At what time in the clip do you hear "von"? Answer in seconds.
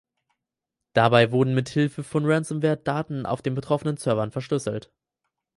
2.03-2.25